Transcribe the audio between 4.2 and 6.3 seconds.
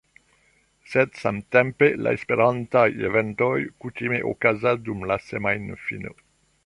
okazas dum la semajnfino